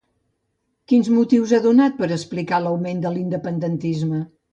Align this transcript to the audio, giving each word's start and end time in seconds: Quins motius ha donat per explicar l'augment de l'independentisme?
Quins 0.91 1.09
motius 1.17 1.53
ha 1.57 1.59
donat 1.65 1.99
per 1.99 2.09
explicar 2.15 2.61
l'augment 2.63 3.05
de 3.05 3.13
l'independentisme? 3.19 4.23